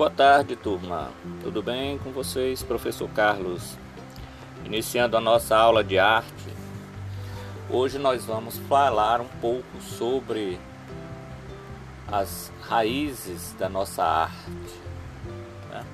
[0.00, 1.10] Boa tarde, turma.
[1.42, 3.76] Tudo bem com vocês, professor Carlos?
[4.64, 6.48] Iniciando a nossa aula de arte,
[7.68, 10.58] hoje nós vamos falar um pouco sobre
[12.10, 14.80] as raízes da nossa arte.
[15.68, 15.84] Né?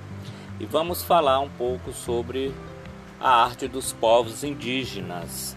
[0.61, 2.55] E vamos falar um pouco sobre
[3.19, 5.57] a arte dos povos indígenas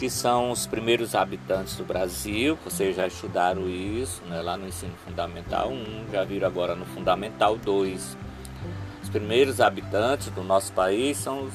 [0.00, 4.94] que são os primeiros habitantes do Brasil, vocês já estudaram isso né, lá no ensino
[5.04, 8.16] fundamental 1, já viram agora no fundamental 2.
[9.02, 11.52] Os primeiros habitantes do nosso país são os,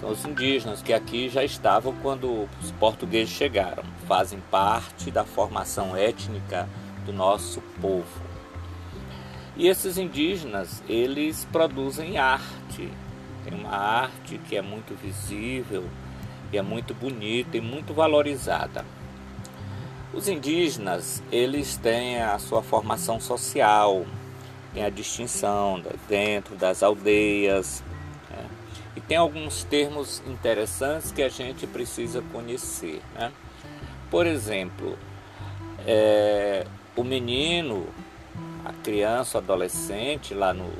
[0.00, 5.94] são os indígenas, que aqui já estavam quando os portugueses chegaram, fazem parte da formação
[5.94, 6.66] étnica
[7.04, 8.22] do nosso povo.
[9.58, 12.90] E esses indígenas, eles produzem arte,
[13.44, 15.84] tem uma arte que é muito visível,
[16.52, 18.84] e é muito bonita e muito valorizada.
[20.12, 24.06] Os indígenas, eles têm a sua formação social,
[24.72, 27.82] tem a distinção dentro das aldeias,
[28.30, 28.46] né?
[28.96, 33.02] e tem alguns termos interessantes que a gente precisa conhecer.
[33.14, 33.30] Né?
[34.10, 34.98] Por exemplo,
[35.86, 37.86] é, o menino,
[38.64, 40.70] a criança, o adolescente, lá no,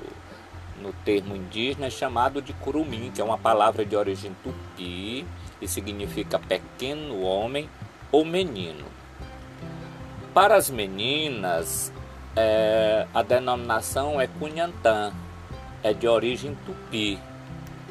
[0.81, 5.27] no termo indígena, é chamado de curumim, que é uma palavra de origem tupi,
[5.59, 7.69] que significa pequeno homem
[8.11, 8.85] ou menino.
[10.33, 11.93] Para as meninas,
[12.37, 15.13] é, a denominação é Cunhantã,
[15.83, 17.19] é de origem tupi.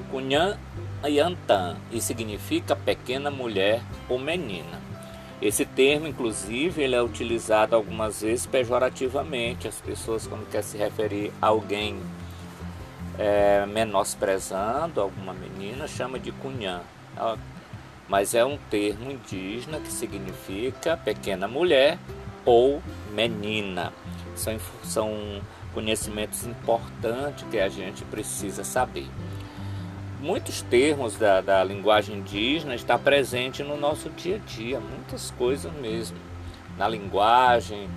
[0.10, 0.58] Cunhã
[1.06, 4.82] Yantã e significa pequena mulher ou menina.
[5.42, 9.68] Esse termo, inclusive, ele é utilizado algumas vezes pejorativamente.
[9.68, 12.00] As pessoas, quando quer se referir a alguém
[13.20, 16.82] é, menosprezando alguma menina, chama de cunhã
[18.08, 21.98] mas é um termo indígena que significa pequena mulher
[22.46, 22.82] ou
[23.14, 23.94] menina.
[24.36, 25.42] São, são
[25.74, 29.08] conhecimentos importantes que a gente precisa saber.
[30.20, 35.72] Muitos termos da, da linguagem indígena estão presentes no nosso dia a dia, muitas coisas
[35.73, 36.17] mesmo.
[36.78, 37.88] Na linguagem,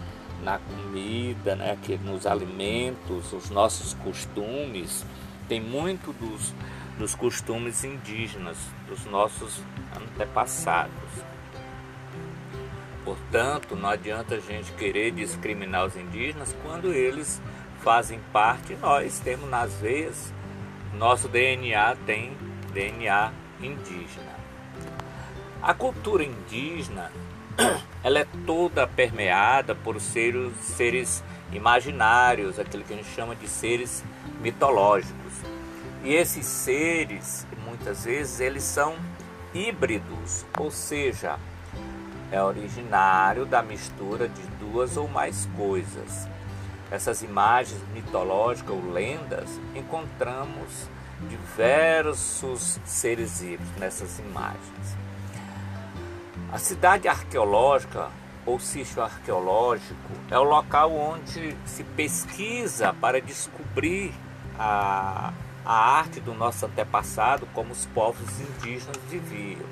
[0.43, 5.05] na comida, né, que nos alimentos, os nossos costumes,
[5.49, 6.55] tem muito dos,
[6.99, 8.59] dos costumes indígenas,
[8.89, 9.63] dos nossos
[9.97, 10.91] antepassados.
[13.05, 17.41] Portanto, não adianta a gente querer discriminar os indígenas quando eles
[17.83, 20.33] fazem parte, nós temos nas veias,
[20.95, 22.37] nosso DNA tem
[22.73, 24.41] DNA indígena.
[25.63, 27.11] A cultura indígena,
[28.05, 34.05] ela é toda permeada por seres, seres imaginários, aquilo que a gente chama de seres
[34.41, 35.20] mitológicos.
[36.03, 38.97] E esses seres, muitas vezes, eles são
[39.53, 41.39] híbridos, ou seja,
[42.33, 46.29] é originário da mistura de duas ou mais coisas.
[46.91, 50.89] Essas imagens mitológicas ou lendas, encontramos
[51.29, 54.97] diversos seres híbridos nessas imagens.
[56.51, 58.09] A cidade arqueológica
[58.47, 64.13] ou sítio arqueológico é o local onde se pesquisa para descobrir
[64.59, 65.33] a
[65.65, 69.67] a arte do nosso antepassado como os povos indígenas viviam.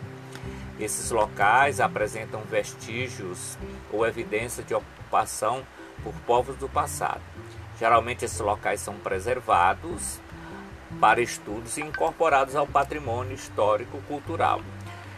[0.78, 3.59] Esses locais apresentam vestígios
[3.93, 5.65] ou evidências de ocupação
[6.04, 7.21] por povos do passado.
[7.78, 10.21] Geralmente esses locais são preservados
[11.00, 14.62] para estudos e incorporados ao patrimônio histórico cultural.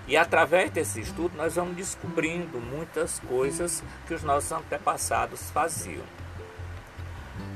[0.06, 6.04] E através desse estudo nós vamos descobrindo muitas coisas que os nossos antepassados faziam.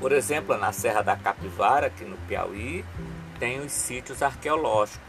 [0.05, 2.85] Por exemplo, na Serra da Capivara, aqui no Piauí,
[3.39, 5.01] tem os sítios arqueológicos.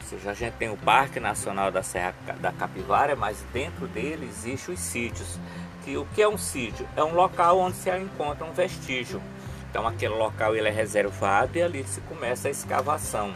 [0.00, 4.26] Ou seja, a gente tem o Parque Nacional da Serra da Capivara, mas dentro dele
[4.26, 5.38] existem os sítios.
[5.84, 6.88] Que, o que é um sítio?
[6.96, 9.20] É um local onde se encontra um vestígio.
[9.68, 13.34] Então aquele local ele é reservado e ali se começa a escavação,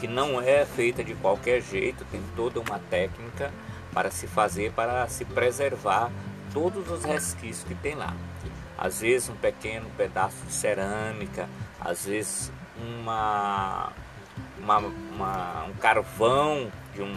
[0.00, 3.52] que não é feita de qualquer jeito, tem toda uma técnica
[3.94, 6.10] para se fazer, para se preservar
[6.52, 8.12] todos os resquícios que tem lá
[8.78, 11.48] às vezes um pequeno pedaço de cerâmica,
[11.80, 13.92] às vezes uma,
[14.58, 17.14] uma, uma um carvão de um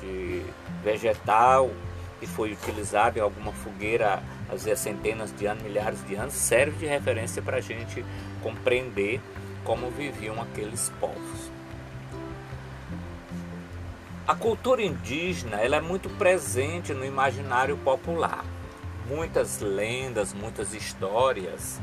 [0.00, 0.42] de
[0.82, 1.70] vegetal
[2.18, 6.86] que foi utilizado em alguma fogueira, vezes centenas de anos, milhares de anos, serve de
[6.86, 8.04] referência para a gente
[8.42, 9.20] compreender
[9.64, 11.50] como viviam aqueles povos.
[14.26, 18.44] A cultura indígena ela é muito presente no imaginário popular
[19.06, 21.80] muitas lendas, muitas histórias,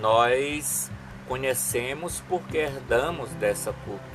[0.00, 0.90] nós
[1.26, 4.06] conhecemos porque herdamos dessa cultura.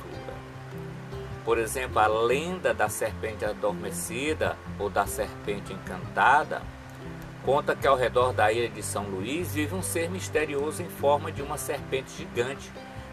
[1.44, 6.62] Por exemplo, a lenda da serpente adormecida ou da serpente encantada
[7.44, 11.32] conta que ao redor da ilha de São Luís vive um ser misterioso em forma
[11.32, 12.70] de uma serpente gigante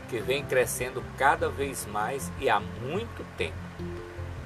[0.07, 3.57] que vem crescendo cada vez mais e há muito tempo.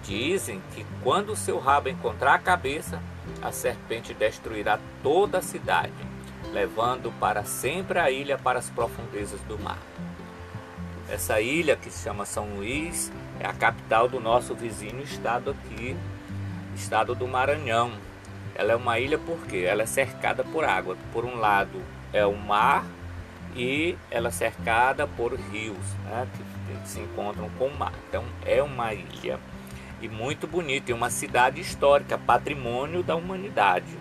[0.03, 3.01] Dizem que quando seu rabo encontrar a cabeça,
[3.41, 5.93] a serpente destruirá toda a cidade,
[6.51, 9.79] levando para sempre a ilha para as profundezas do mar.
[11.09, 15.95] Essa ilha que se chama São Luís é a capital do nosso vizinho estado aqui,
[16.75, 17.91] estado do Maranhão.
[18.55, 20.97] Ela é uma ilha porque ela é cercada por água.
[21.11, 22.85] Por um lado é o mar
[23.55, 27.93] e ela é cercada por rios né, que se encontram com o mar.
[28.09, 29.39] Então é uma ilha
[30.03, 33.97] e muito bonita, e uma cidade histórica, patrimônio da humanidade.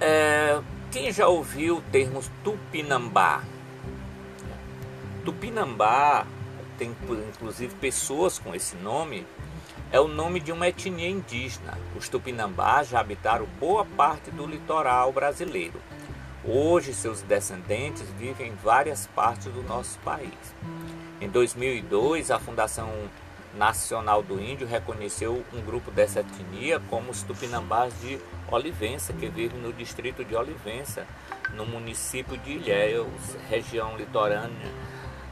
[0.00, 0.58] É,
[0.90, 3.42] quem já ouviu o termo Tupinambá?
[5.22, 6.26] Tupinambá
[6.78, 6.96] tem
[7.28, 9.26] inclusive pessoas com esse nome,
[9.92, 11.76] é o nome de uma etnia indígena.
[11.94, 15.78] Os Tupinambás já habitaram boa parte do litoral brasileiro.
[16.42, 20.32] Hoje, seus descendentes vivem em várias partes do nosso país.
[21.22, 22.90] Em 2002, a Fundação
[23.54, 28.18] Nacional do Índio reconheceu um grupo dessa etnia como os Tupinambás de
[28.50, 31.06] Olivença, que vivem no distrito de Olivença,
[31.54, 34.68] no município de Ilhéus, região litorânea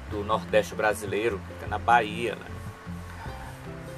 [0.09, 2.37] do Nordeste brasileiro, que fica na Bahia.
[2.37, 2.47] Né?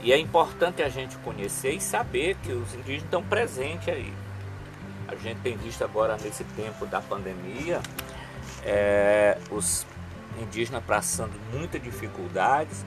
[0.03, 4.15] E é importante a gente conhecer e saber que os indígenas estão presentes aí.
[5.09, 7.83] A gente tem visto agora nesse tempo da pandemia
[8.65, 9.87] é, os
[10.41, 12.85] indígenas passando muitas dificuldades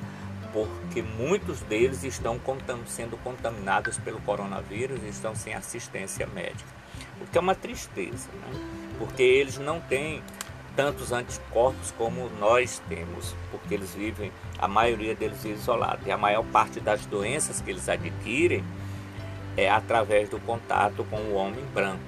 [0.56, 2.40] porque muitos deles estão
[2.88, 6.70] sendo contaminados pelo coronavírus e estão sem assistência médica.
[7.20, 8.60] O que é uma tristeza, né?
[8.98, 10.24] porque eles não têm
[10.74, 16.00] tantos anticorpos como nós temos, porque eles vivem, a maioria deles é isolado.
[16.06, 18.64] E a maior parte das doenças que eles adquirem
[19.58, 22.04] é através do contato com o homem branco.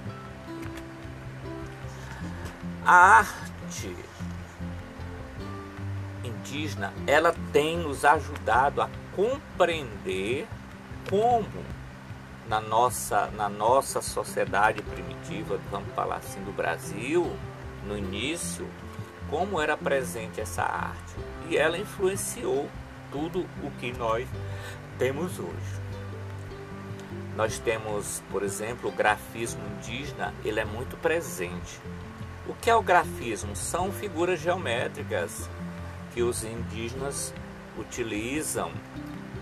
[2.86, 3.94] A arte
[6.28, 10.48] indígena, ela tem nos ajudado a compreender
[11.10, 11.66] como
[12.48, 17.30] na nossa, na nossa sociedade primitiva, vamos falar assim, do Brasil,
[17.86, 18.68] no início,
[19.30, 21.16] como era presente essa arte.
[21.50, 22.70] E ela influenciou
[23.12, 24.28] tudo o que nós
[24.98, 25.88] temos hoje.
[27.36, 31.80] Nós temos, por exemplo, o grafismo indígena, ele é muito presente.
[32.48, 33.56] O que é o grafismo?
[33.56, 35.50] São figuras geométricas
[36.18, 37.32] que os indígenas
[37.78, 38.72] utilizam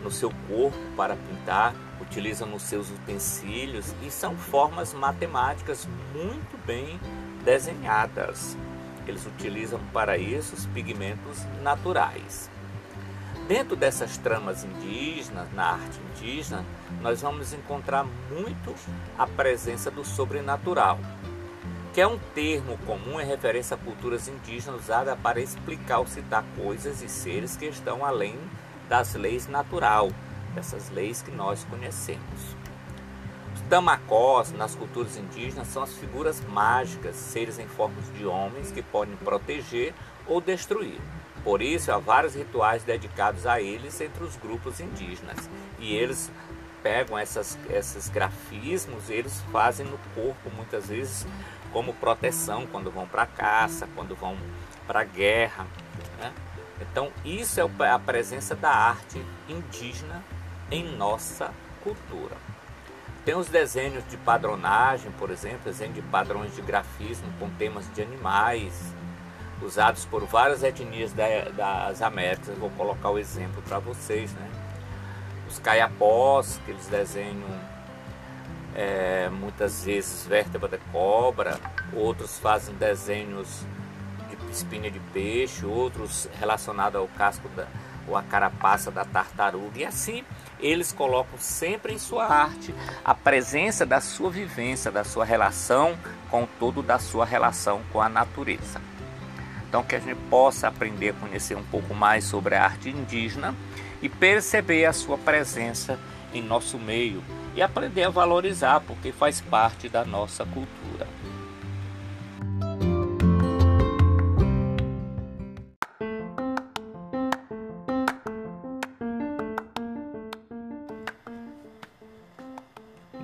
[0.03, 6.99] no seu corpo para pintar, utilizam nos seus utensílios e são formas matemáticas muito bem
[7.45, 8.57] desenhadas.
[9.07, 12.51] Eles utilizam para isso os pigmentos naturais.
[13.47, 16.65] Dentro dessas tramas indígenas, na arte indígena,
[17.01, 18.75] nós vamos encontrar muito
[19.17, 20.99] a presença do sobrenatural
[21.95, 26.43] que é um termo comum em referência a culturas indígenas usada para explicar ou citar
[26.61, 28.37] coisas e seres que estão além
[28.89, 30.11] das leis natural,
[30.53, 32.57] dessas leis que nós conhecemos.
[33.53, 38.81] Os tamacós nas culturas indígenas são as figuras mágicas, seres em forma de homens que
[38.81, 39.93] podem proteger
[40.27, 40.99] ou destruir.
[41.45, 45.49] Por isso, há vários rituais dedicados a eles entre os grupos indígenas.
[45.79, 46.29] E eles
[46.83, 51.25] pegam essas, esses grafismos, eles fazem no corpo muitas vezes
[51.75, 54.37] como proteção quando vão para caça, quando vão
[54.87, 55.67] para guerra.
[56.17, 56.31] Né?
[56.79, 60.23] Então, isso é a presença da arte indígena
[60.71, 61.51] em nossa
[61.83, 62.37] cultura.
[63.25, 68.01] Tem os desenhos de padronagem, por exemplo, desenho de padrões de grafismo com temas de
[68.01, 68.93] animais,
[69.61, 72.47] usados por várias etnias das Américas.
[72.47, 74.31] Eu vou colocar o exemplo para vocês.
[74.31, 74.49] Né?
[75.49, 77.74] Os caiapós, que eles desenham
[78.75, 81.57] é, muitas vezes vértebra de cobra,
[81.93, 83.65] outros fazem desenhos
[84.29, 87.67] de espinha de peixe, outros relacionados ao casco da,
[88.07, 89.79] ou a carapaça da tartaruga.
[89.79, 90.23] E assim
[90.59, 95.97] eles colocam sempre em sua arte a presença da sua vivência, da sua relação
[96.29, 98.81] com todo, da sua relação com a natureza.
[99.69, 103.55] Então que a gente possa aprender a conhecer um pouco mais sobre a arte indígena
[104.01, 105.97] e perceber a sua presença
[106.35, 107.23] em nosso meio
[107.55, 111.07] e aprender a valorizar, porque faz parte da nossa cultura.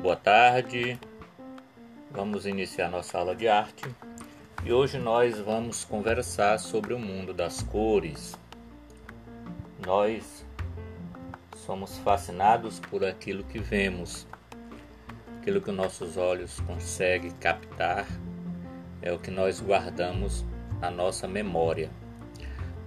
[0.02, 1.00] Boa tarde,
[2.10, 3.84] vamos iniciar nossa aula de arte
[4.64, 8.38] e hoje nós vamos conversar sobre o mundo das cores.
[9.86, 10.41] Nós
[11.66, 14.28] somos fascinados por aquilo que vemos.
[15.40, 18.06] aquilo que nossos olhos conseguem captar,
[19.02, 20.46] é o que nós guardamos
[20.80, 21.90] na nossa memória.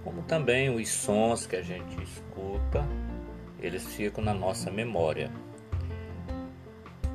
[0.03, 2.85] Como também os sons que a gente escuta,
[3.59, 5.29] eles ficam na nossa memória.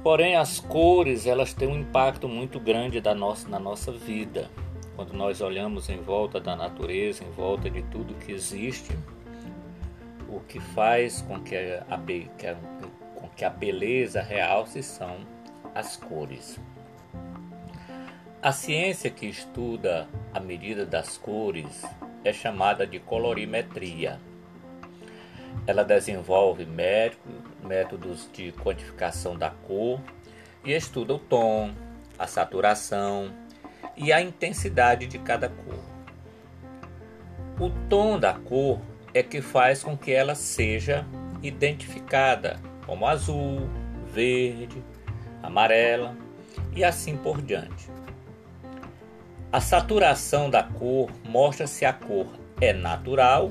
[0.03, 4.51] Porém, as cores elas têm um impacto muito grande da nossa, na nossa vida.
[4.95, 8.95] Quando nós olhamos em volta da natureza, em volta de tudo que existe,
[10.31, 11.99] o que faz com que a,
[13.17, 15.19] com que a beleza realce são
[15.75, 16.59] as cores.
[18.43, 21.83] A ciência que estuda a medida das cores
[22.25, 24.19] é chamada de colorimetria.
[25.67, 26.67] Ela desenvolve
[27.63, 30.01] métodos de quantificação da cor
[30.65, 31.75] e estuda o tom,
[32.19, 33.31] a saturação
[33.97, 35.81] e a intensidade de cada cor.
[37.59, 38.81] O tom da cor
[39.13, 41.07] é que faz com que ela seja
[41.43, 43.69] identificada como azul,
[44.13, 44.83] verde,
[45.43, 46.17] amarela
[46.75, 47.89] e assim por diante.
[49.53, 52.27] A saturação da cor mostra se a cor
[52.61, 53.51] é natural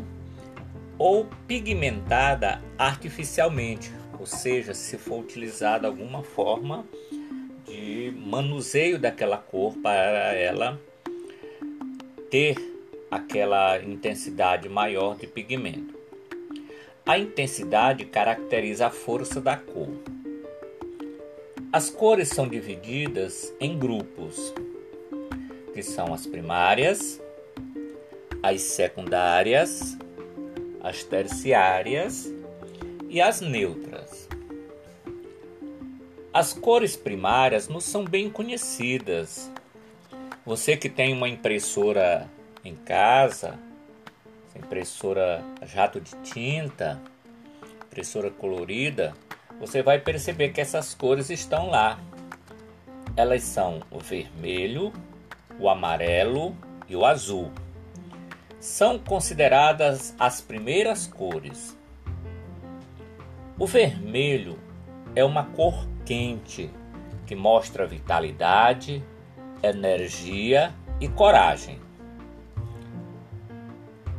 [0.97, 6.85] ou pigmentada artificialmente, ou seja, se for utilizada alguma forma
[7.65, 10.79] de manuseio daquela cor para ela
[12.29, 12.68] ter
[13.09, 15.97] aquela intensidade maior de pigmento.
[17.05, 19.89] A intensidade caracteriza a força da cor.
[21.71, 24.53] As cores são divididas em grupos,
[25.73, 27.21] que são as primárias,
[28.41, 29.97] as secundárias,
[30.81, 32.31] as terciárias
[33.09, 34.27] e as neutras.
[36.31, 39.51] As cores primárias não são bem conhecidas.
[40.45, 42.29] Você que tem uma impressora
[42.63, 43.57] em casa,
[44.55, 46.99] impressora jato de tinta,
[47.85, 49.13] impressora colorida,
[49.59, 51.99] você vai perceber que essas cores estão lá.
[53.15, 54.93] Elas são o vermelho,
[55.59, 56.55] o amarelo
[56.87, 57.51] e o azul
[58.59, 61.77] são consideradas as primeiras cores.
[63.57, 64.59] O vermelho
[65.15, 66.69] é uma cor quente
[67.25, 69.03] que mostra vitalidade,
[69.63, 71.79] energia e coragem.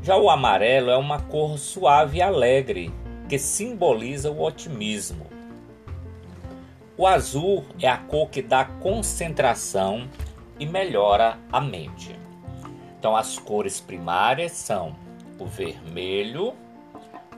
[0.03, 2.93] Já o amarelo é uma cor suave e alegre
[3.29, 5.27] que simboliza o otimismo.
[6.97, 10.09] O azul é a cor que dá concentração
[10.59, 12.19] e melhora a mente.
[12.99, 14.97] Então, as cores primárias são
[15.39, 16.55] o vermelho,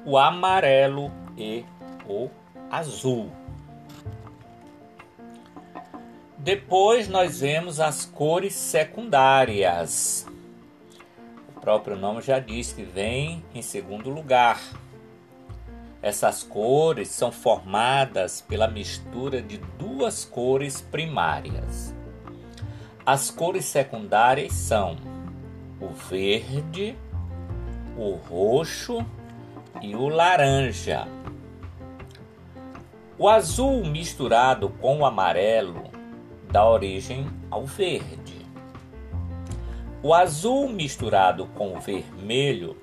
[0.05, 1.65] o amarelo e
[2.09, 2.29] o
[2.71, 3.31] azul.
[6.39, 10.27] Depois nós vemos as cores secundárias.
[11.63, 14.61] O próprio nome já diz que vem em segundo lugar.
[16.03, 21.95] Essas cores são formadas pela mistura de duas cores primárias.
[23.07, 24.97] As cores secundárias são
[25.81, 26.97] o verde,
[27.97, 29.07] o roxo
[29.81, 31.07] e o laranja.
[33.17, 35.85] O azul misturado com o amarelo
[36.51, 38.42] dá origem ao verde.
[40.05, 42.77] O azul misturado com o vermelho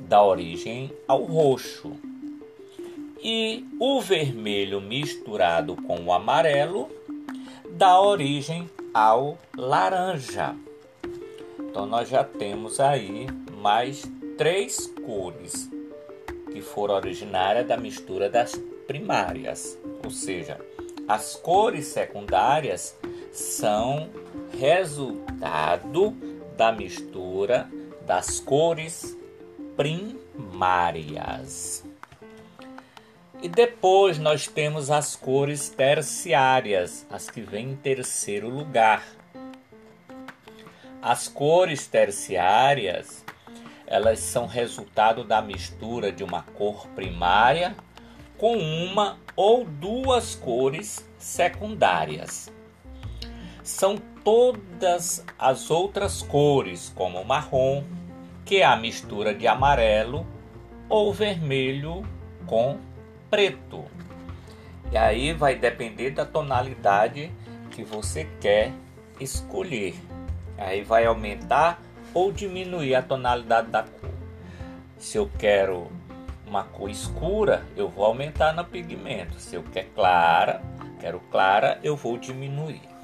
[0.00, 1.92] dá origem ao roxo.
[3.22, 6.88] E o vermelho misturado com o amarelo
[7.72, 10.56] dá origem ao laranja.
[11.60, 13.26] Então nós já temos aí
[13.60, 15.70] mais três cores
[16.50, 20.58] que foram originárias da mistura das primárias, ou seja,
[21.06, 22.96] as cores secundárias
[23.30, 24.08] são
[24.58, 26.16] resultado
[26.56, 27.68] da mistura
[28.06, 29.16] das cores
[29.76, 31.84] primárias.
[33.42, 39.04] E depois nós temos as cores terciárias, as que vêm em terceiro lugar.
[41.02, 43.22] As cores terciárias,
[43.86, 47.76] elas são resultado da mistura de uma cor primária
[48.38, 52.50] com uma ou duas cores secundárias.
[53.62, 57.84] São todas as outras cores, como marrom,
[58.44, 60.26] que é a mistura de amarelo
[60.88, 62.04] ou vermelho
[62.44, 62.76] com
[63.30, 63.84] preto.
[64.90, 67.30] E aí vai depender da tonalidade
[67.70, 68.72] que você quer
[69.20, 69.94] escolher.
[70.58, 71.80] Aí vai aumentar
[72.12, 74.10] ou diminuir a tonalidade da cor.
[74.98, 75.86] Se eu quero
[76.44, 79.38] uma cor escura, eu vou aumentar no pigmento.
[79.38, 80.60] Se eu quero clara,
[80.98, 82.95] quero clara, eu vou diminuir.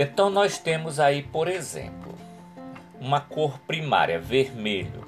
[0.00, 2.14] Então nós temos aí, por exemplo,
[3.00, 5.04] uma cor primária, vermelho,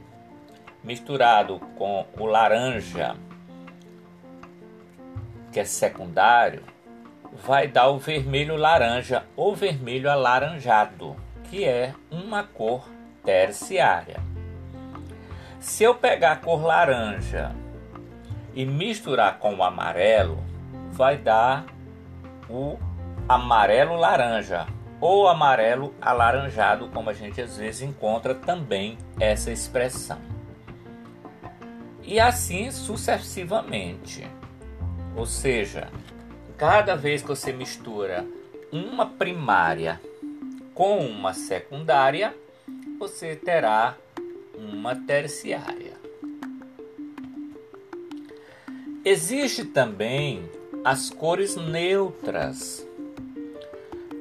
[0.82, 3.14] misturado com o laranja,
[5.52, 6.64] que é secundário,
[7.32, 12.84] vai dar o vermelho laranja ou vermelho alaranjado, que é uma cor
[13.24, 14.16] terciária.
[15.60, 17.54] Se eu pegar a cor laranja
[18.52, 20.42] e misturar com o amarelo,
[20.90, 21.64] vai dar
[22.48, 22.76] o
[23.28, 24.66] amarelo laranja
[25.00, 30.18] ou amarelo alaranjado, como a gente às vezes encontra também essa expressão.
[32.02, 34.28] E assim sucessivamente.
[35.16, 35.88] Ou seja,
[36.56, 38.26] cada vez que você mistura
[38.72, 40.00] uma primária
[40.74, 42.34] com uma secundária,
[42.98, 43.96] você terá
[44.54, 45.98] uma terciária.
[49.04, 50.48] Existe também
[50.84, 52.86] as cores neutras.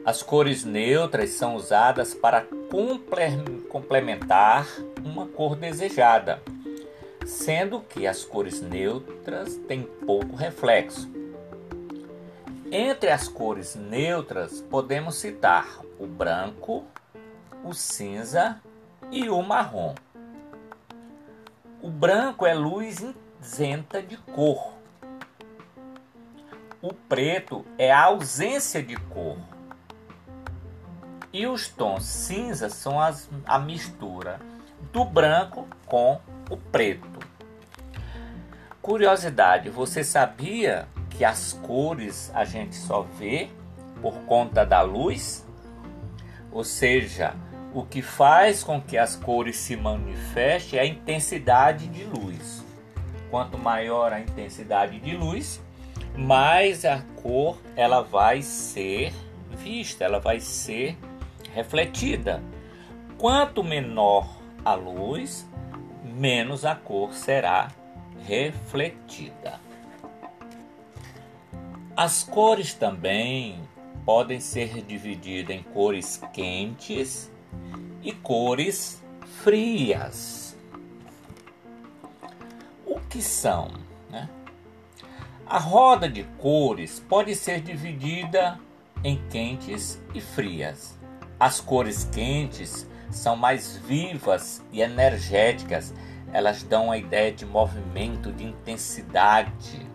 [0.06, 2.46] As cores neutras são usadas para
[3.70, 4.68] complementar
[5.04, 6.42] uma cor desejada,
[7.26, 11.12] sendo que as cores neutras têm pouco reflexo.
[12.72, 16.86] Entre as cores neutras podemos citar o branco,
[17.64, 18.62] o cinza
[19.12, 19.94] e o marrom.
[21.82, 23.04] O branco é luz
[23.42, 24.74] isenta de cor.
[26.82, 29.38] O preto é a ausência de cor.
[31.32, 34.40] E os tons cinza são as, a mistura
[34.92, 36.20] do branco com
[36.50, 37.20] o preto.
[38.82, 43.50] Curiosidade, você sabia que as cores a gente só vê
[44.02, 45.46] por conta da luz?
[46.52, 47.36] Ou seja,
[47.74, 52.66] o que faz com que as cores se manifestem é a intensidade de luz.
[53.30, 55.62] Quanto maior a intensidade de luz,
[56.18, 59.14] mais a cor ela vai ser
[59.52, 60.98] vista, ela vai ser
[61.54, 62.44] refletida.
[63.18, 64.28] Quanto menor
[64.64, 65.48] a luz,
[66.04, 67.70] menos a cor será
[68.26, 69.60] refletida.
[71.96, 73.62] As cores também
[74.06, 77.32] podem ser divididas em cores quentes
[78.02, 79.04] e cores
[79.44, 80.58] frias.
[82.86, 83.72] O que são?
[84.10, 84.30] Né?
[85.46, 88.60] A roda de cores pode ser dividida
[89.04, 90.99] em quentes e frias.
[91.40, 95.94] As cores quentes são mais vivas e energéticas,
[96.34, 99.88] elas dão a ideia de movimento, de intensidade.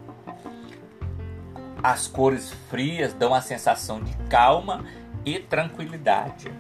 [1.83, 4.85] As cores frias dão a sensação de calma
[5.24, 6.50] e tranquilidade.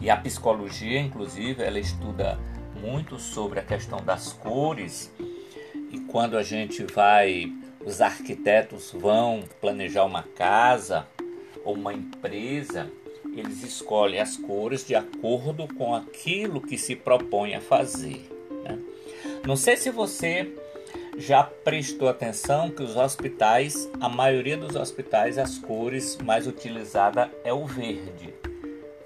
[0.00, 2.38] E a psicologia, inclusive, ela estuda
[2.80, 5.14] muito sobre a questão das cores.
[5.92, 7.52] E quando a gente vai,
[7.86, 11.06] os arquitetos vão planejar uma casa
[11.64, 12.90] ou uma empresa,
[13.34, 18.28] eles escolhem as cores de acordo com aquilo que se propõe a fazer.
[18.64, 18.78] Né?
[19.46, 20.52] Não sei se você
[21.16, 27.52] já prestou atenção que os hospitais, a maioria dos hospitais, as cores mais utilizada é
[27.52, 28.34] o verde.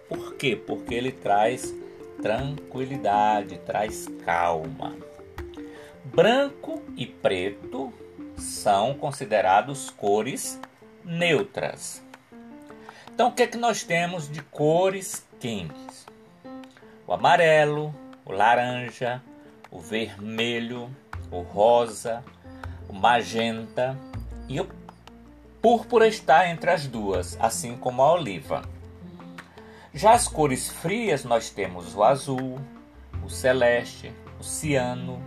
[0.09, 0.57] Por quê?
[0.57, 1.75] Porque ele traz
[2.23, 4.97] tranquilidade, traz calma.
[6.05, 7.93] Branco e preto
[8.37, 10.61] são considerados cores
[11.05, 12.06] neutras.
[13.17, 16.05] Então, o que é que nós temos de cores quentes?
[17.07, 17.95] O amarelo,
[18.27, 19.23] o laranja,
[19.71, 20.95] o vermelho,
[21.31, 22.23] o rosa,
[22.87, 23.97] o magenta
[24.47, 24.69] e o
[25.63, 28.61] púrpura está entre as duas, assim como a oliva.
[29.95, 32.61] Já as cores frias nós temos o azul,
[33.25, 35.23] o celeste, o ciano,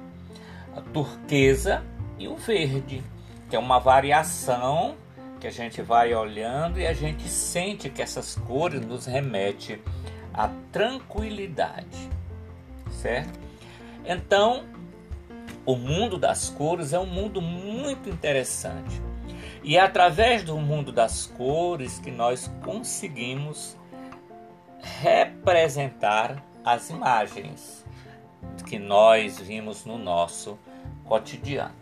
[0.78, 1.84] a turquesa
[2.20, 3.04] e o verde,
[3.50, 4.96] que é uma variação
[5.40, 9.82] que a gente vai olhando e a gente sente que essas cores nos remete
[10.34, 12.10] à tranquilidade,
[12.92, 13.40] certo?
[14.06, 14.66] Então,
[15.66, 19.02] o mundo das cores é um mundo muito interessante.
[19.64, 23.78] E é através do mundo das cores que nós conseguimos
[24.82, 27.86] representar as imagens
[28.66, 30.58] que nós vimos no nosso
[31.06, 31.79] cotidiano.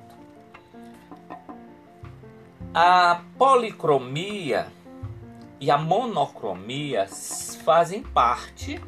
[2.79, 4.67] A policromia
[5.59, 7.07] e a monocromia
[7.65, 8.79] fazem parte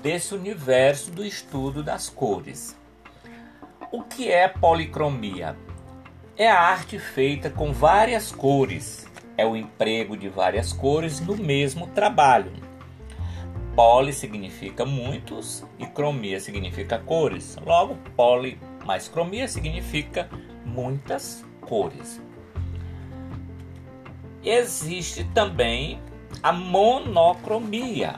[0.00, 2.74] desse universo do estudo das cores.
[3.92, 5.54] O que é policromia?
[6.38, 11.86] É a arte feita com várias cores, é o emprego de várias cores no mesmo
[11.88, 12.52] trabalho.
[13.76, 17.58] Poli significa muitos e cromia significa cores.
[17.62, 20.30] Logo, poli mais cromia significa
[20.64, 22.26] muitas cores.
[24.44, 26.00] Existe também
[26.42, 28.16] a monocromia,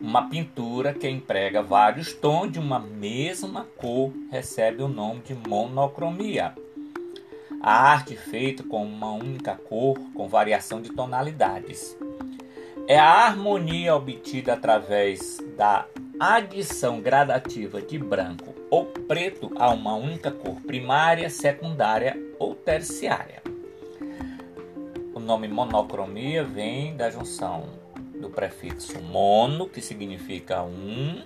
[0.00, 6.54] uma pintura que emprega vários tons de uma mesma cor recebe o nome de monocromia.
[7.60, 11.96] a arte feita com uma única cor com variação de tonalidades.
[12.86, 15.84] É a harmonia obtida através da
[16.18, 23.47] adição gradativa de branco ou preto a uma única cor primária, secundária ou terciária.
[25.28, 27.68] Nome monocromia vem da junção
[28.18, 31.22] do prefixo mono, que significa um,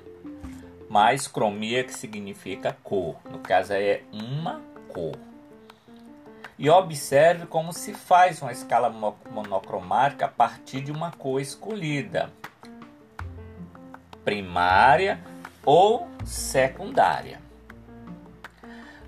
[0.90, 3.14] mais cromia, que significa cor.
[3.30, 5.14] No caso é uma cor.
[6.58, 8.90] E observe como se faz uma escala
[9.30, 12.32] monocromática a partir de uma cor escolhida,
[14.24, 15.20] primária
[15.64, 17.41] ou secundária.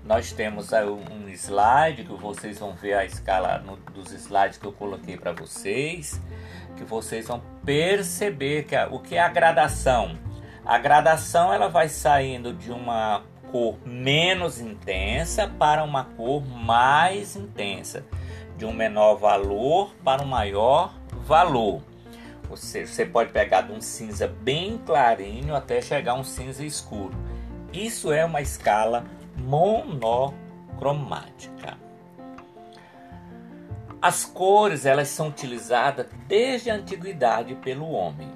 [0.05, 4.71] Nós temos um slide que vocês vão ver a escala no, dos slides que eu
[4.71, 6.21] coloquei para vocês,
[6.77, 10.15] que vocês vão perceber que a, o que é a gradação.
[10.63, 18.05] A gradação ela vai saindo de uma cor menos intensa para uma cor mais intensa,
[18.55, 20.93] de um menor valor para um maior
[21.25, 21.81] valor.
[22.47, 26.63] Ou seja, você pode pegar de um cinza bem clarinho até chegar a um cinza
[26.63, 27.15] escuro.
[27.73, 29.03] Isso é uma escala
[29.45, 31.77] monocromática.
[34.01, 38.29] As cores elas são utilizadas desde a antiguidade pelo homem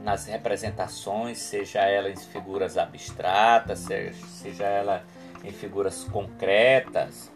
[0.00, 5.02] nas representações, seja ela em figuras abstratas, seja, ela
[5.44, 7.32] em figuras concretas.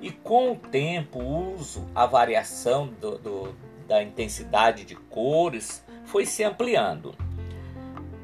[0.00, 3.54] E com o tempo, o uso, a variação do, do,
[3.86, 7.14] da intensidade de cores foi se ampliando.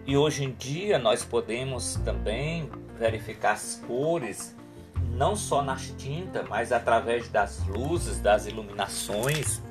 [0.07, 4.55] E hoje em dia nós podemos também verificar as cores
[5.13, 9.63] não só nas tintas, mas através das luzes, das iluminações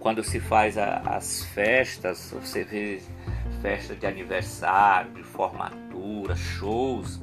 [0.00, 3.02] quando se faz a, as festas, você vê
[3.60, 7.20] festa de aniversário, de formatura, shows,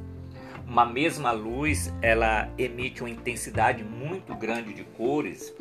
[0.66, 5.54] uma mesma luz ela emite uma intensidade muito grande de cores.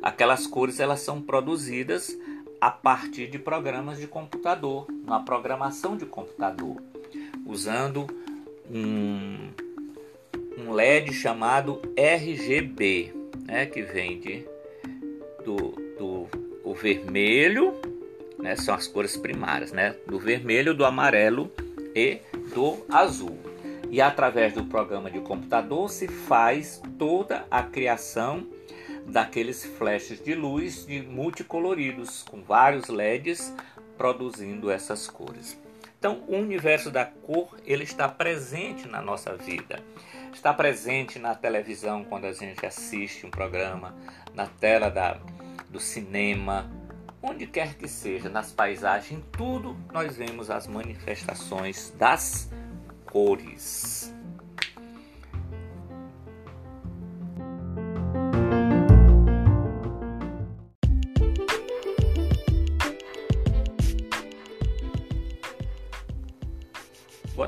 [0.00, 2.16] Aquelas cores elas são produzidas
[2.60, 6.80] a partir de programas de computador, uma programação de computador,
[7.46, 8.06] usando
[8.70, 9.48] um,
[10.58, 13.12] um LED chamado RGB,
[13.46, 14.44] né, que vem de,
[15.44, 15.56] do,
[15.98, 16.26] do
[16.64, 17.74] o vermelho,
[18.38, 21.50] né, são as cores primárias, né, do vermelho, do amarelo
[21.94, 22.18] e
[22.52, 23.38] do azul.
[23.88, 28.44] E através do programa de computador se faz toda a criação
[29.06, 33.54] daqueles flashes de luz de multicoloridos com vários LEDs
[33.96, 35.56] produzindo essas cores.
[35.98, 39.80] Então, o universo da cor ele está presente na nossa vida.
[40.32, 43.94] Está presente na televisão quando a gente assiste um programa,
[44.34, 45.18] na tela da,
[45.70, 46.70] do cinema,
[47.22, 52.50] onde quer que seja, nas paisagens, tudo nós vemos as manifestações das
[53.06, 54.14] cores.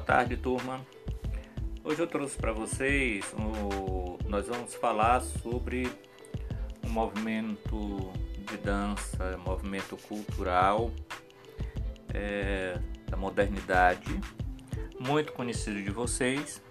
[0.09, 0.81] Tarde, turma.
[1.85, 4.17] Hoje eu trouxe para vocês, o...
[4.27, 5.87] nós vamos falar sobre
[6.83, 10.91] um movimento de dança, movimento cultural
[12.15, 14.19] é, da modernidade,
[14.99, 16.63] muito conhecido de vocês,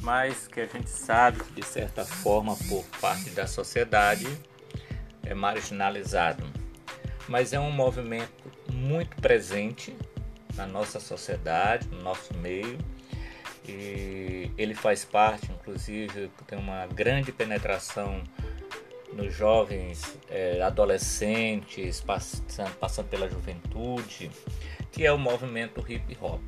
[0.00, 4.28] mas que a gente sabe que de certa forma por parte da sociedade
[5.24, 6.44] é marginalizado.
[7.28, 9.92] Mas é um movimento muito presente
[10.56, 12.78] na nossa sociedade, no nosso meio,
[13.68, 18.22] e ele faz parte, inclusive, tem uma grande penetração
[19.12, 24.30] nos jovens, é, adolescentes, passando, passando pela juventude,
[24.90, 26.42] que é o movimento hip hop.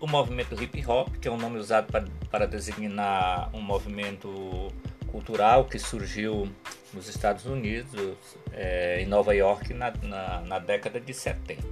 [0.00, 4.72] O movimento hip hop, que é um nome usado para, para designar um movimento
[5.10, 6.48] cultural que surgiu
[6.92, 8.16] nos Estados Unidos,
[8.52, 11.62] é, em Nova York, na, na, na década de 70.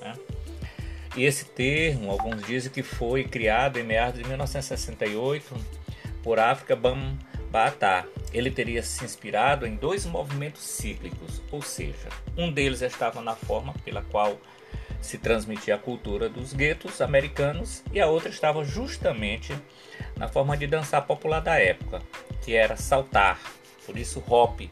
[0.00, 0.14] Né?
[1.16, 5.54] E esse termo, alguns dizem que foi criado em meados de 1968
[6.22, 12.82] por África Bambaataa, ele teria se inspirado em dois movimentos cíclicos, ou seja, um deles
[12.82, 14.40] estava na forma pela qual
[15.00, 19.54] se transmitia a cultura dos guetos americanos e a outra estava justamente
[20.16, 22.02] na forma de dançar popular da época,
[22.42, 23.38] que era saltar,
[23.86, 24.62] por isso hop,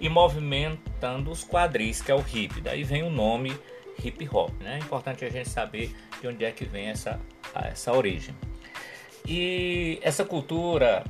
[0.00, 2.60] e movimentando os quadris, que é o hip.
[2.60, 3.52] Daí vem o nome
[4.02, 4.50] hip hop.
[4.60, 4.76] Né?
[4.76, 7.20] É importante a gente saber de onde é que vem essa,
[7.54, 8.34] essa origem.
[9.26, 11.04] E essa cultura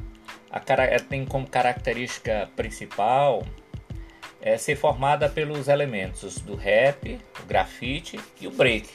[0.50, 0.60] a,
[1.00, 3.42] tem como característica principal
[4.40, 8.88] é ser formada pelos elementos do rap, o grafite e o break.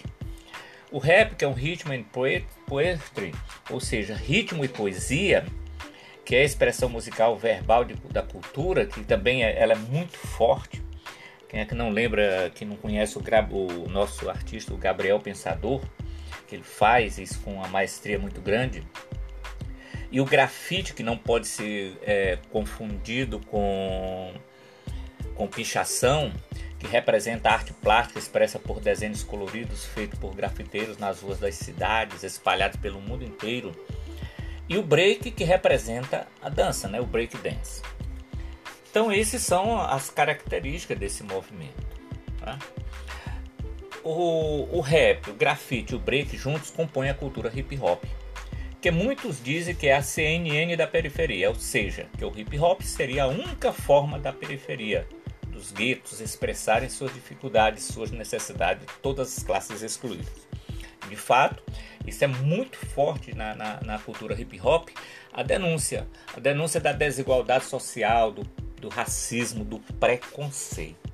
[0.91, 3.33] O rap, que é um ritmo and poetry,
[3.69, 5.45] ou seja, ritmo e poesia,
[6.23, 10.17] que é a expressão musical verbal de, da cultura, que também é, ela é muito
[10.17, 10.81] forte.
[11.49, 15.81] Quem é que não lembra, que não conhece o, o nosso artista, o Gabriel Pensador,
[16.47, 18.83] que ele faz isso com uma maestria muito grande.
[20.11, 24.33] E o grafite, que não pode ser é, confundido com,
[25.35, 26.31] com pichação,
[26.79, 32.23] que representa arte plástica expressa por desenhos coloridos feitos por grafiteiros nas ruas das cidades,
[32.23, 33.71] espalhados pelo mundo inteiro.
[34.69, 36.99] E o break, que representa a dança, né?
[36.99, 37.81] o break dance.
[38.97, 41.85] Então, essas são as características desse movimento.
[42.39, 42.57] Tá?
[44.03, 48.03] O, o rap, o grafite e o break juntos compõem a cultura hip hop
[48.81, 52.81] que muitos dizem que é a CNN da periferia, ou seja, que o hip hop
[52.81, 55.07] seria a única forma da periferia,
[55.45, 60.47] dos guetos expressarem suas dificuldades, suas necessidades, todas as classes excluídas.
[61.07, 61.61] De fato,
[62.05, 64.89] isso é muito forte na, na, na cultura hip hop,
[65.31, 71.07] a denúncia, a denúncia da desigualdade social, do, do racismo, do preconceito.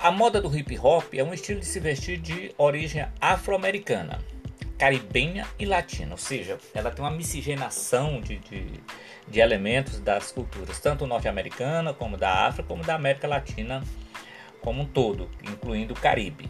[0.00, 4.20] A moda do hip hop é um estilo de se vestir de origem afro-americana,
[4.78, 8.80] caribenha e latina, ou seja, ela tem uma miscigenação de, de,
[9.26, 13.82] de elementos das culturas, tanto norte-americana, como da África, como da América Latina
[14.60, 16.48] como um todo, incluindo o Caribe,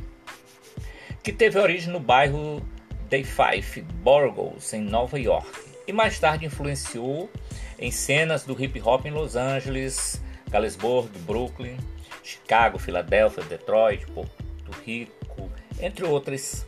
[1.22, 2.66] que teve origem no bairro
[3.08, 5.48] Day Five, Burgos, em Nova York,
[5.86, 7.30] e mais tarde influenciou
[7.78, 11.76] em cenas do hip hop em Los Angeles, Galesburg, Brooklyn,
[12.22, 16.66] Chicago, Filadélfia, Detroit, Porto Rico, entre outros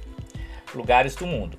[0.75, 1.59] lugares do mundo.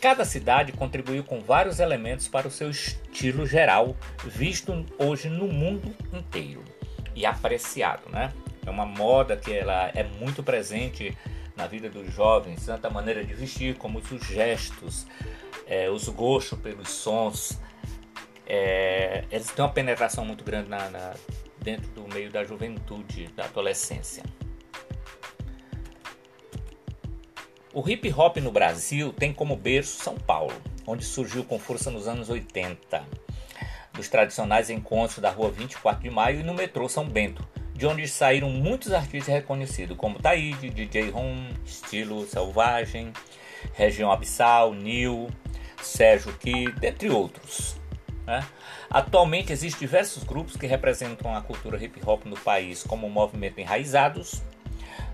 [0.00, 5.94] Cada cidade contribuiu com vários elementos para o seu estilo geral, visto hoje no mundo
[6.12, 6.62] inteiro
[7.14, 8.32] e apreciado, né?
[8.64, 11.16] É uma moda que ela é muito presente
[11.56, 15.06] na vida dos jovens, tanto a maneira de vestir como os gestos,
[15.66, 17.58] é, os gostos pelos sons.
[18.46, 21.14] É, eles têm uma penetração muito grande na, na
[21.60, 24.22] dentro do meio da juventude, da adolescência.
[27.74, 30.54] O hip hop no Brasil tem como berço São Paulo,
[30.86, 33.04] onde surgiu com força nos anos 80,
[33.92, 38.06] dos tradicionais encontros da Rua 24 de Maio e no metrô São Bento, de onde
[38.08, 43.12] saíram muitos artistas reconhecidos, como Taíde, DJ Ron, Estilo Selvagem,
[43.74, 45.28] Região Abissal, Nil,
[45.82, 47.76] Sérgio Ki, dentre outros.
[48.26, 48.44] Né?
[48.90, 53.60] Atualmente existem diversos grupos que representam a cultura hip hop no país, como o Movimento
[53.60, 54.42] Enraizados,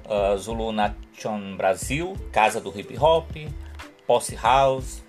[0.07, 3.31] uh, Zulu Nation Brasil, Casa do Hip Hop,
[4.07, 5.03] Posse House,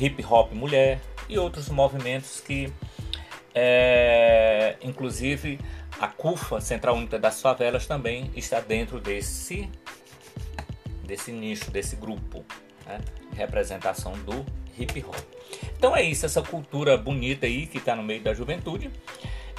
[0.00, 2.72] Hip Hop Mulher e outros movimentos que,
[3.54, 5.60] é, inclusive,
[6.00, 9.68] a CUFA, Central Única das Favelas, também está dentro desse,
[11.04, 12.44] desse nicho, desse grupo
[12.86, 14.44] né, de representação do
[14.78, 15.37] hip hop.
[15.76, 18.90] Então é isso, essa cultura bonita aí que está no meio da juventude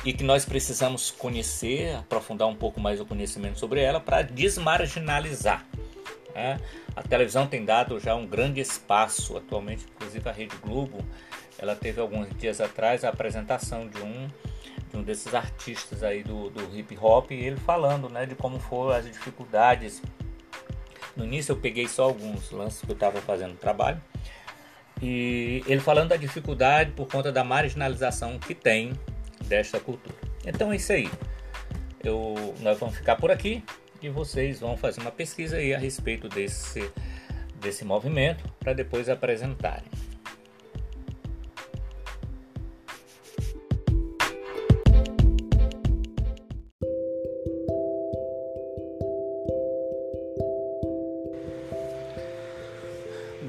[0.04, 5.66] e que nós precisamos conhecer, aprofundar um pouco mais o conhecimento sobre ela para desmarginalizar.
[6.34, 6.60] Né?
[6.96, 11.04] A televisão tem dado já um grande espaço, atualmente, inclusive a Rede Globo,
[11.58, 14.30] ela teve alguns dias atrás a apresentação de um
[14.90, 18.60] de um desses artistas aí do, do hip hop e ele falando né, de como
[18.60, 20.02] foram as dificuldades.
[21.16, 24.02] No início eu peguei só alguns lances que eu estava fazendo trabalho
[25.02, 28.94] e ele falando da dificuldade por conta da marginalização que tem
[29.46, 30.16] desta cultura.
[30.46, 31.10] Então é isso aí.
[32.04, 33.64] Eu, nós vamos ficar por aqui
[34.02, 36.90] e vocês vão fazer uma pesquisa aí a respeito desse,
[37.56, 39.90] desse movimento para depois apresentarem.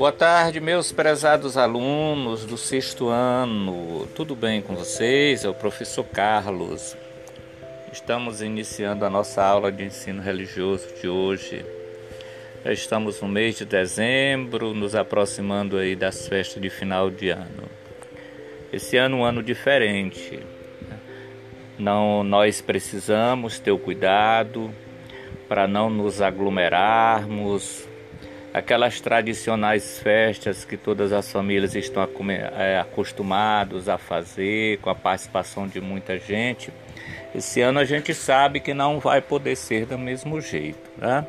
[0.00, 4.06] Boa tarde, meus prezados alunos do sexto ano.
[4.14, 5.44] Tudo bem com vocês?
[5.44, 6.96] É o professor Carlos.
[7.92, 11.66] Estamos iniciando a nossa aula de ensino religioso de hoje.
[12.64, 17.64] Já estamos no mês de dezembro, nos aproximando aí das festas de final de ano.
[18.72, 20.40] Esse ano é um ano diferente.
[21.78, 24.74] Não, nós precisamos ter o cuidado
[25.46, 27.89] para não nos aglomerarmos,
[28.52, 32.06] aquelas tradicionais festas que todas as famílias estão
[32.58, 36.72] é, acostumados a fazer, com a participação de muita gente.
[37.34, 41.24] Esse ano a gente sabe que não vai poder ser do mesmo jeito, né?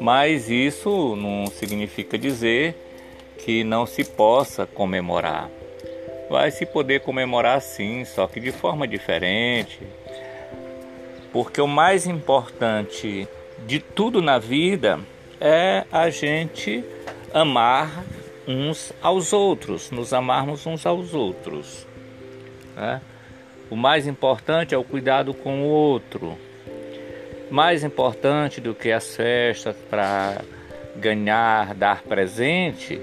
[0.00, 2.74] mas isso não significa dizer
[3.38, 5.50] que não se possa comemorar.
[6.30, 9.80] Vai se poder comemorar sim, só que de forma diferente,
[11.30, 13.28] porque o mais importante
[13.66, 14.98] de tudo na vida
[15.40, 16.84] é a gente
[17.32, 18.04] amar
[18.46, 21.86] uns aos outros, nos amarmos uns aos outros.
[22.76, 23.00] Né?
[23.70, 26.38] O mais importante é o cuidado com o outro.
[27.50, 30.40] Mais importante do que as festas para
[30.96, 33.00] ganhar, dar presente,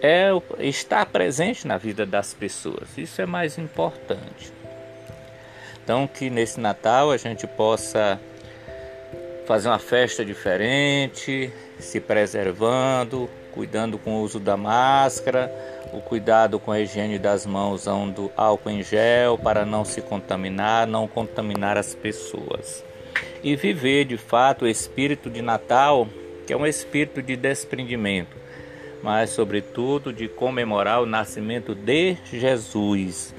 [0.00, 2.96] é estar presente na vida das pessoas.
[2.96, 4.52] Isso é mais importante.
[5.82, 8.20] Então, que nesse Natal a gente possa
[9.48, 15.50] fazer uma festa diferente, se preservando, cuidando com o uso da máscara,
[15.90, 20.86] o cuidado com a higiene das mãos, usando álcool em gel para não se contaminar,
[20.86, 22.84] não contaminar as pessoas.
[23.42, 26.06] E viver de fato o espírito de Natal,
[26.46, 28.36] que é um espírito de desprendimento,
[29.02, 33.34] mas sobretudo de comemorar o nascimento de Jesus.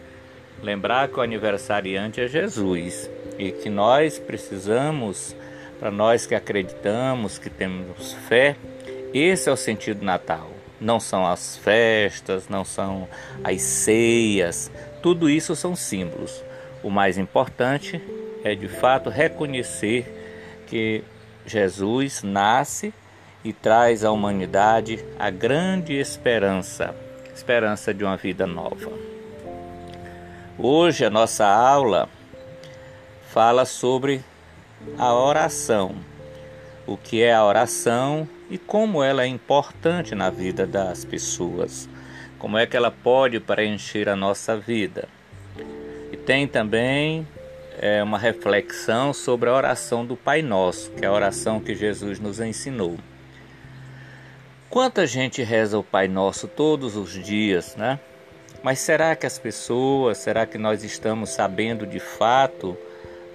[0.63, 5.36] Lembrar que o aniversariante é Jesus e que nós precisamos,
[5.80, 8.56] para nós que acreditamos, que temos fé,
[9.13, 10.50] esse é o sentido do Natal.
[10.80, 13.08] Não são as festas, não são
[13.44, 14.70] as ceias,
[15.02, 16.44] tudo isso são símbolos.
[16.84, 18.02] O mais importante
[18.44, 21.04] é de fato reconhecer que
[21.46, 22.94] Jesus nasce
[23.44, 26.94] e traz à humanidade a grande esperança,
[27.34, 28.92] esperança de uma vida nova.
[30.58, 32.10] Hoje a nossa aula
[33.30, 34.22] fala sobre
[34.98, 35.96] a oração,
[36.86, 41.88] o que é a oração e como ela é importante na vida das pessoas,
[42.38, 45.08] como é que ela pode preencher a nossa vida.
[46.12, 47.28] E tem também
[47.78, 52.20] é, uma reflexão sobre a oração do Pai Nosso, que é a oração que Jesus
[52.20, 52.98] nos ensinou.
[54.70, 58.00] Quanta gente reza o Pai Nosso todos os dias, né?
[58.62, 62.78] Mas será que as pessoas, será que nós estamos sabendo de fato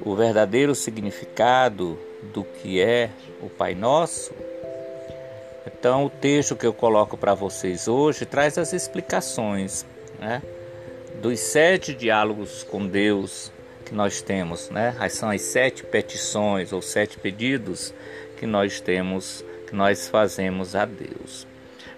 [0.00, 1.98] o verdadeiro significado
[2.32, 4.32] do que é o Pai Nosso?
[5.66, 9.84] Então, o texto que eu coloco para vocês hoje traz as explicações
[10.18, 10.42] né,
[11.20, 13.52] dos sete diálogos com Deus
[13.84, 14.94] que nós temos, né?
[15.10, 17.92] São as sete petições ou sete pedidos
[18.36, 21.46] que nós temos que nós fazemos a Deus.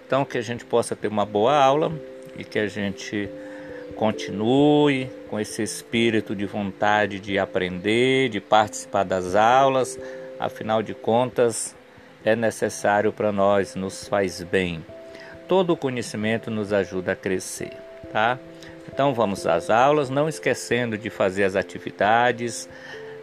[0.05, 1.91] Então, que a gente possa ter uma boa aula
[2.37, 3.29] e que a gente
[3.97, 9.99] continue com esse espírito de vontade de aprender, de participar das aulas,
[10.39, 11.75] afinal de contas,
[12.23, 14.85] é necessário para nós, nos faz bem.
[15.47, 17.71] Todo o conhecimento nos ajuda a crescer,
[18.11, 18.37] tá?
[18.87, 22.69] Então vamos às aulas, não esquecendo de fazer as atividades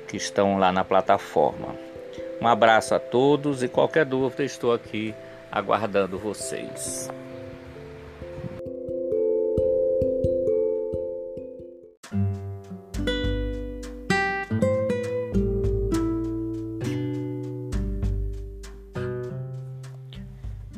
[0.08, 1.74] que estão lá na plataforma.
[2.40, 5.14] Um abraço a todos e qualquer dúvida estou aqui
[5.50, 7.10] aguardando vocês.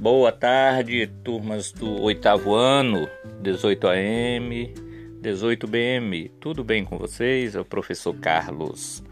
[0.09, 3.09] Boa tarde, turmas do oitavo ano,
[3.41, 4.73] 18 AM,
[5.21, 6.29] 18 BM.
[6.39, 7.57] Tudo bem com vocês?
[7.57, 9.03] É o professor Carlos.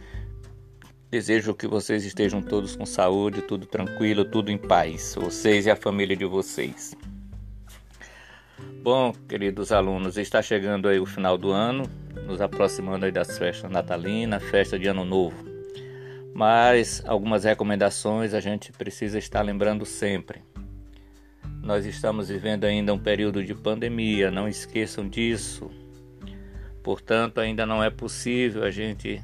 [1.11, 5.75] Desejo que vocês estejam todos com saúde, tudo tranquilo, tudo em paz, vocês e a
[5.75, 6.97] família de vocês.
[8.81, 11.91] Bom, queridos alunos, está chegando aí o final do ano,
[12.25, 15.45] nos aproximando aí das festas natalinas, festa de ano novo.
[16.33, 20.54] Mas algumas recomendações a gente precisa estar lembrando sempre.
[21.65, 25.71] Nós estamos vivendo ainda um período de pandemia, não esqueçam disso.
[26.83, 29.23] Portanto, ainda não é possível a gente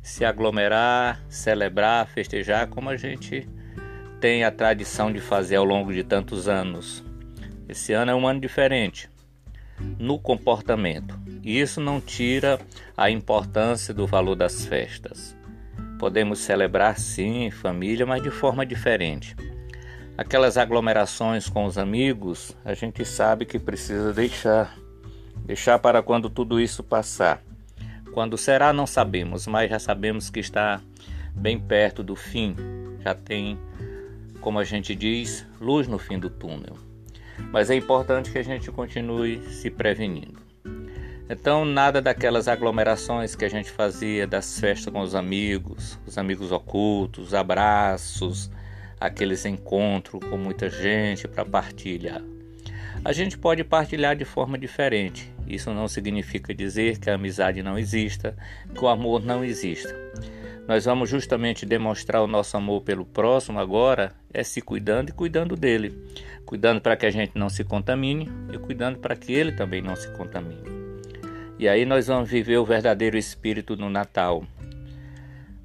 [0.00, 3.48] se aglomerar, celebrar, festejar como a gente
[4.20, 7.04] tem a tradição de fazer ao longo de tantos anos.
[7.68, 9.10] Esse ano é um ano diferente
[9.98, 11.18] no comportamento.
[11.42, 12.60] E isso não tira
[12.96, 15.36] a importância do valor das festas.
[15.98, 19.34] Podemos celebrar sim, família, mas de forma diferente.
[20.18, 24.74] Aquelas aglomerações com os amigos, a gente sabe que precisa deixar,
[25.44, 27.42] deixar para quando tudo isso passar.
[28.14, 30.80] Quando será, não sabemos, mas já sabemos que está
[31.34, 32.56] bem perto do fim.
[33.04, 33.58] Já tem,
[34.40, 36.78] como a gente diz, luz no fim do túnel.
[37.52, 40.40] Mas é importante que a gente continue se prevenindo.
[41.28, 46.52] Então, nada daquelas aglomerações que a gente fazia das festas com os amigos, os amigos
[46.52, 48.50] ocultos, abraços,
[49.00, 52.22] aqueles encontros com muita gente para partilhar.
[53.04, 55.32] A gente pode partilhar de forma diferente.
[55.46, 58.36] Isso não significa dizer que a amizade não exista,
[58.74, 59.94] que o amor não exista.
[60.66, 65.54] Nós vamos justamente demonstrar o nosso amor pelo próximo agora é se cuidando e cuidando
[65.54, 65.96] dele,
[66.44, 69.94] cuidando para que a gente não se contamine e cuidando para que ele também não
[69.94, 70.64] se contamine.
[71.58, 74.44] E aí nós vamos viver o verdadeiro espírito no Natal.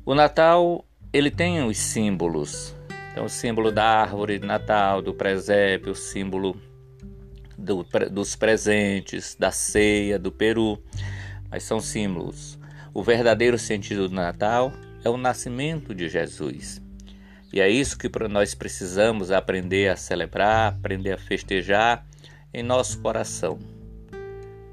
[0.05, 2.75] O Natal, ele tem os símbolos,
[3.11, 6.55] então, o símbolo da árvore de Natal, do presépio, o símbolo
[7.57, 10.81] do, dos presentes, da ceia, do peru,
[11.49, 12.57] mas são símbolos.
[12.93, 14.71] O verdadeiro sentido do Natal
[15.03, 16.81] é o nascimento de Jesus.
[17.53, 22.05] E é isso que nós precisamos aprender a celebrar, aprender a festejar
[22.53, 23.59] em nosso coração.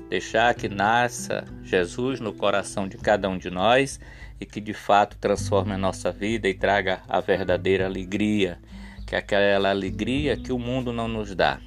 [0.09, 3.99] Deixar que nasça Jesus no coração de cada um de nós
[4.41, 8.59] e que de fato transforme a nossa vida e traga a verdadeira alegria,
[9.07, 11.61] que é aquela alegria que o mundo não nos dá,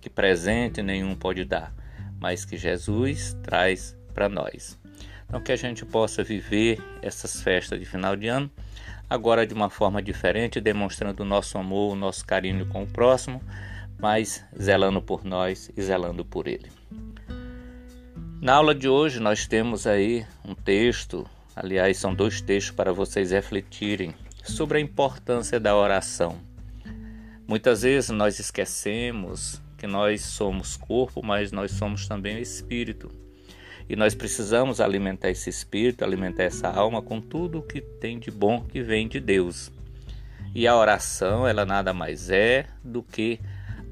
[0.00, 1.72] que presente nenhum pode dar,
[2.20, 4.78] mas que Jesus traz para nós.
[5.26, 8.50] Então que a gente possa viver essas festas de final de ano
[9.08, 13.40] agora de uma forma diferente, demonstrando o nosso amor, o nosso carinho com o próximo,
[13.98, 16.70] mas zelando por nós e zelando por ele.
[18.40, 21.28] Na aula de hoje nós temos aí um texto,
[21.60, 26.38] aliás, são dois textos para vocês refletirem sobre a importância da oração.
[27.46, 33.10] Muitas vezes nós esquecemos que nós somos corpo, mas nós somos também espírito.
[33.88, 38.30] E nós precisamos alimentar esse espírito, alimentar essa alma com tudo o que tem de
[38.30, 39.72] bom que vem de Deus.
[40.54, 43.40] E a oração, ela nada mais é do que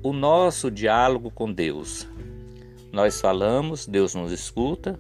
[0.02, 2.06] o nosso diálogo com Deus.
[2.92, 4.98] Nós falamos, Deus nos escuta,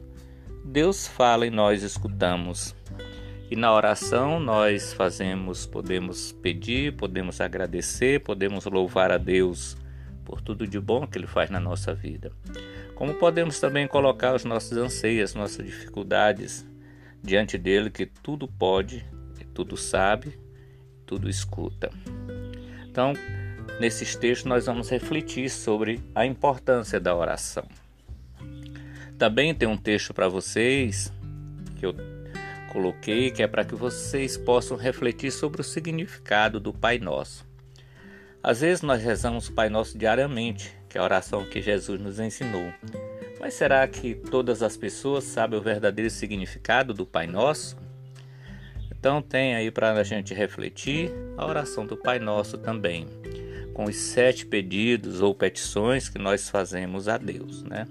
[0.66, 2.74] Deus fala e nós escutamos.
[3.48, 9.76] E na oração nós fazemos, podemos pedir, podemos agradecer, podemos louvar a Deus
[10.24, 12.32] por tudo de bom que Ele faz na nossa vida.
[12.96, 16.66] Como podemos também colocar os nossos anseios, nossas dificuldades
[17.22, 19.06] diante dele, que tudo pode,
[19.54, 20.36] tudo sabe,
[21.06, 21.90] tudo escuta.
[22.90, 23.12] Então,
[23.78, 27.64] nesses textos, nós vamos refletir sobre a importância da oração.
[29.18, 31.10] Também tem um texto para vocês
[31.76, 31.94] que eu
[32.70, 37.46] coloquei, que é para que vocês possam refletir sobre o significado do Pai Nosso.
[38.42, 42.20] Às vezes nós rezamos o Pai Nosso diariamente, que é a oração que Jesus nos
[42.20, 42.70] ensinou.
[43.40, 47.76] Mas será que todas as pessoas sabem o verdadeiro significado do Pai Nosso?
[48.90, 53.06] Então tem aí para a gente refletir a oração do Pai Nosso também,
[53.72, 57.86] com os sete pedidos ou petições que nós fazemos a Deus, né?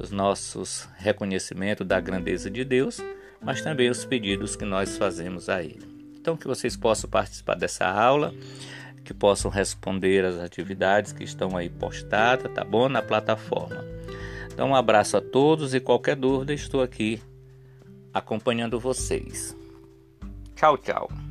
[0.00, 3.00] Os nossos reconhecimentos da grandeza de Deus,
[3.40, 5.86] mas também os pedidos que nós fazemos a Ele.
[6.18, 8.34] Então que vocês possam participar dessa aula
[9.04, 12.88] que possam responder às atividades que estão aí postadas, tá bom?
[12.88, 13.84] Na plataforma.
[14.52, 17.20] Então, um abraço a todos e qualquer dúvida, estou aqui
[18.12, 19.56] acompanhando vocês.
[20.54, 21.29] Tchau, tchau.